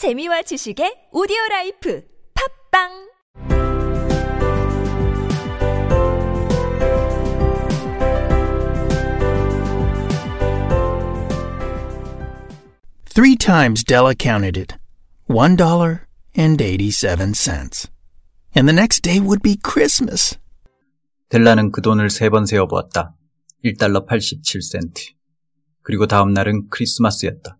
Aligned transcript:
재미와 0.00 0.40
지식의 0.48 1.12
오디오 1.12 1.36
라이프 1.50 2.00
팝빵 2.32 2.88
Three 13.04 13.36
times 13.36 13.84
Della 13.84 14.14
counted 14.14 14.56
it. 14.56 14.78
One 15.26 15.56
dollar 15.56 16.06
and 16.34 16.62
eighty-seven 16.62 17.34
cents. 17.34 17.88
And 18.54 18.66
the 18.66 18.72
next 18.72 19.02
day 19.02 19.20
would 19.20 19.42
be 19.42 19.56
Christmas. 19.62 20.38
델라는 21.28 21.72
그 21.72 21.82
돈을 21.82 22.08
세 22.08 22.30
번 22.30 22.46
세어 22.46 22.66
보았다. 22.66 23.14
1달러 23.64 24.06
87센트. 24.08 25.12
그리고 25.82 26.06
다음 26.06 26.32
날은 26.32 26.68
크리스마스였다. 26.70 27.58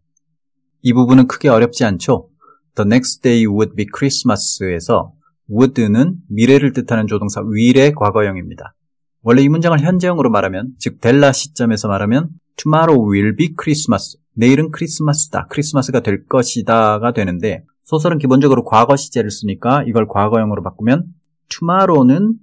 이 0.82 0.93
부분은 0.95 1.27
크게 1.27 1.48
어렵지 1.48 1.84
않죠? 1.84 2.30
The 2.77 2.87
next 2.87 3.23
day 3.23 3.46
would 3.46 3.75
be 3.75 3.87
Christmas에서 3.95 5.12
would는 5.51 6.16
미래를 6.29 6.73
뜻하는 6.73 7.06
조동사 7.06 7.43
will의 7.43 7.93
과거형입니다. 7.95 8.74
원래 9.23 9.43
이 9.43 9.48
문장을 9.48 9.79
현재형으로 9.79 10.30
말하면, 10.30 10.74
즉 10.79 11.01
델라 11.01 11.33
시점에서 11.33 11.88
말하면 11.88 12.30
tomorrow 12.56 13.10
will 13.12 13.37
be 13.37 13.55
Christmas. 13.60 14.16
내일은 14.34 14.70
크리스마스다. 14.70 15.46
크리스마스가 15.51 16.01
될 16.01 16.24
것이다가 16.27 17.12
되는데 17.12 17.65
소설은 17.84 18.19
기본적으로 18.19 18.65
과거 18.65 18.96
시제를 18.96 19.30
쓰니까 19.30 19.82
이걸 19.87 20.07
과거형으로 20.07 20.62
바꾸면 20.62 21.07
tomorrow는 21.48 22.34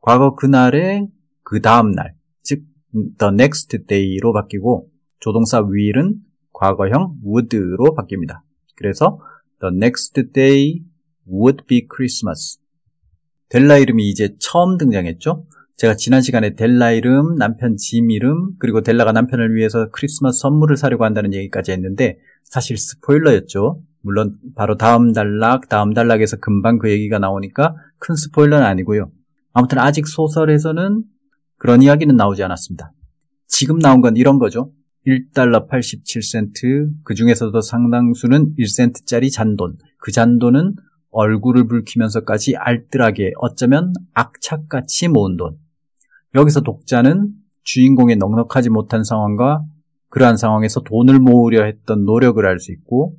과거 0.00 0.34
그날의 0.34 1.06
그 1.42 1.60
다음 1.60 1.92
날, 1.92 2.14
즉 2.42 2.62
the 2.92 3.32
next 3.32 3.86
day로 3.86 4.32
바뀌고 4.32 4.88
조동사 5.20 5.60
will은 5.60 6.16
과거형 6.52 7.18
would로 7.24 7.94
바뀝니다. 7.96 8.40
그래서 8.74 9.20
the 9.60 9.74
next 9.74 10.32
day 10.32 10.82
would 11.30 11.64
be 11.66 11.86
Christmas. 11.94 12.58
델라 13.48 13.78
이름이 13.78 14.08
이제 14.08 14.34
처음 14.38 14.76
등장했죠. 14.76 15.46
제가 15.76 15.94
지난 15.94 16.22
시간에 16.22 16.54
델라 16.54 16.92
이름, 16.92 17.36
남편 17.36 17.76
짐 17.76 18.10
이름, 18.10 18.56
그리고 18.58 18.80
델라가 18.80 19.12
남편을 19.12 19.54
위해서 19.54 19.90
크리스마스 19.92 20.40
선물을 20.40 20.76
사려고 20.76 21.04
한다는 21.04 21.34
얘기까지 21.34 21.72
했는데 21.72 22.18
사실 22.44 22.78
스포일러였죠. 22.78 23.82
물론 24.00 24.36
바로 24.54 24.76
다음 24.76 25.12
단락, 25.12 25.68
다음 25.68 25.92
단락에서 25.92 26.38
금방 26.38 26.78
그 26.78 26.90
얘기가 26.90 27.18
나오니까 27.18 27.74
큰 27.98 28.14
스포일러는 28.14 28.64
아니고요. 28.64 29.10
아무튼 29.52 29.78
아직 29.78 30.06
소설에서는 30.06 31.02
그런 31.58 31.82
이야기는 31.82 32.14
나오지 32.14 32.42
않았습니다. 32.42 32.92
지금 33.46 33.78
나온 33.78 34.00
건 34.00 34.16
이런 34.16 34.38
거죠. 34.38 34.72
1달러 35.06 35.68
87센트, 35.68 36.88
그 37.04 37.14
중에서도 37.14 37.60
상당수는 37.60 38.54
1센트짜리 38.58 39.32
잔돈. 39.32 39.78
그 39.98 40.10
잔돈은 40.10 40.74
얼굴을 41.10 41.68
붉히면서까지 41.68 42.56
알뜰하게 42.56 43.32
어쩌면 43.38 43.92
악착같이 44.14 45.08
모은 45.08 45.36
돈. 45.36 45.56
여기서 46.34 46.60
독자는 46.60 47.30
주인공의 47.62 48.16
넉넉하지 48.16 48.70
못한 48.70 49.04
상황과 49.04 49.64
그러한 50.08 50.36
상황에서 50.36 50.80
돈을 50.80 51.18
모으려 51.18 51.64
했던 51.64 52.04
노력을 52.04 52.44
알 52.44 52.58
수 52.58 52.72
있고 52.72 53.16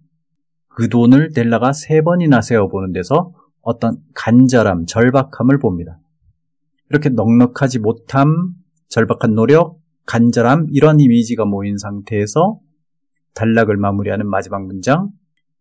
그 0.68 0.90
돈을 0.90 1.32
델라가 1.34 1.74
세 1.74 2.02
번이나 2.02 2.42
세어보는 2.42 2.92
데서 2.92 3.34
어떤 3.62 3.98
간절함, 4.14 4.86
절박함을 4.86 5.60
봅니다. 5.60 6.00
이렇게 6.90 7.10
넉넉하지 7.10 7.80
못함, 7.80 8.54
절박한 8.88 9.34
노력, 9.34 9.80
간절함 10.08 10.68
이런 10.72 11.00
이미지가 11.00 11.46
모인 11.46 11.78
상태에서 11.78 12.60
단락을 13.34 13.78
마무리하는 13.78 14.28
마지막 14.28 14.66
문장 14.66 15.12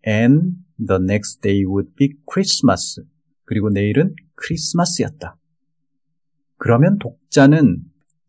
and 0.06 0.56
the 0.78 1.00
next 1.02 1.40
day 1.42 1.64
would 1.64 1.90
be 1.96 2.14
Christmas 2.30 3.02
그리고 3.44 3.68
내일은 3.70 4.14
크리스마스였다. 4.34 5.36
그러면 6.58 6.98
독자는 6.98 7.82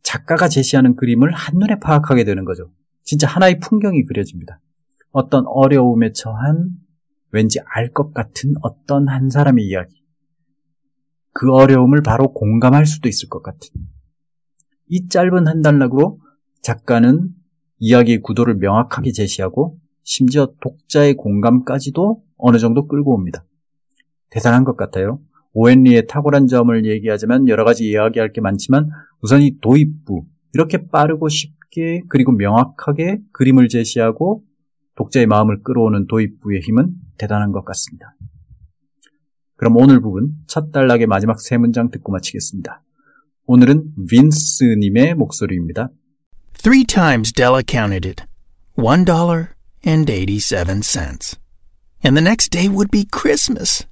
작가가 0.04 0.48
제시하는 0.50 0.96
그림을 0.96 1.32
한눈에 1.32 1.80
파악하게 1.80 2.24
되는 2.24 2.46
거죠. 2.46 2.72
진짜 3.04 3.28
하나의 3.28 3.60
풍경이 3.60 4.04
그려집니다. 4.06 4.60
어떤 5.12 5.46
어려움에 5.48 6.12
처한 6.14 6.70
왠지 7.32 7.60
알 7.66 7.94
것 7.94 8.14
같은 8.14 8.54
어떤 8.62 9.08
한 9.08 9.30
사람의 9.30 9.66
이야기. 9.66 10.04
그 11.32 11.54
어려움을 11.54 12.02
바로 12.02 12.34
공감할 12.34 12.86
수도 12.86 13.08
있을 13.08 13.30
것 13.30 13.44
같은. 13.44 13.70
이 14.90 15.08
짧은 15.08 15.48
한 15.48 15.62
단락으로 15.62 16.20
작가는 16.62 17.30
이야기의 17.80 18.22
구도를 18.22 18.56
명확하게 18.56 19.12
제시하고 19.12 19.78
심지어 20.04 20.54
독자의 20.62 21.16
공감까지도 21.16 22.24
어느 22.38 22.58
정도 22.58 22.88
끌고 22.88 23.14
옵니다. 23.14 23.44
대단한 24.30 24.64
것 24.64 24.78
같아요. 24.78 25.20
오웬리의 25.54 26.08
탁월한 26.08 26.48
점을 26.48 26.86
얘기하자면 26.86 27.48
여러 27.48 27.66
가지 27.66 27.88
이야기할 27.88 28.32
게 28.32 28.42
많지만 28.42 28.90
우선 29.22 29.42
이 29.42 29.60
도입부 29.60 30.26
이렇게 30.54 30.88
빠르고 30.88 31.30
쉽게 31.30 32.04
그리고 32.10 32.32
명확하게 32.32 33.20
그림을 33.32 33.68
제시하고 33.68 34.44
독자의 34.96 35.26
마음을 35.26 35.64
끌어오는 35.64 36.08
도입부의 36.08 36.62
힘은 36.62 36.94
대단한 37.18 37.52
것 37.52 37.66
같습니다. 37.66 38.16
그럼 39.56 39.76
오늘 39.78 40.00
부분 40.00 40.36
첫 40.48 40.72
단락의 40.72 41.08
마지막 41.08 41.40
세 41.42 41.58
문장 41.58 41.90
듣고 41.90 42.12
마치겠습니다. 42.12 42.84
오늘은 43.47 44.07
빈스님의 44.09 45.15
목소리입니다. 45.15 45.91
Three 46.55 46.85
times 46.85 47.33
Della 47.33 47.63
counted 47.63 48.07
it. 48.09 48.25
One 48.77 49.05
dollar 49.05 49.51
and 49.85 50.11
eighty-seven 50.11 50.83
cents. 50.83 51.37
And 52.05 52.17
the 52.17 52.23
next 52.23 52.51
day 52.51 52.69
would 52.69 52.91
be 52.91 53.05
Christmas. 53.05 53.87